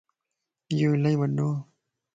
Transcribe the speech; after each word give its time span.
ايو 0.71 0.89
الائي 0.97 1.15
وڊو 1.21 1.47
ا 1.53 1.53